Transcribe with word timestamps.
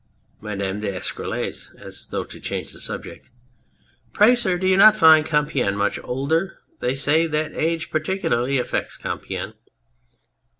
MADAME 0.41 0.79
D'ESCUROLLES 0.79 1.75
(as 1.77 2.07
though 2.07 2.23
to 2.23 2.39
change 2.39 2.73
the 2.73 2.79
subject}. 2.79 3.29
Pray, 4.13 4.33
sir, 4.33 4.57
do 4.57 4.65
you 4.65 4.75
not 4.75 4.95
find 4.97 5.27
Compiegne 5.27 5.75
much 5.77 5.99
older? 6.03 6.57
They 6.79 6.95
say 6.95 7.27
that 7.27 7.55
age 7.55 7.91
particularly 7.91 8.57
affects 8.57 8.97
Compiegne. 8.97 9.53